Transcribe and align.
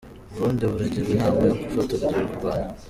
U 0.31 0.33
Burundi 0.35 0.63
buragirwa 0.71 1.11
inama 1.17 1.39
yo 1.47 1.53
gufata 1.61 1.89
urugero 1.93 2.23
ku 2.29 2.37
Rwanda 2.39 2.73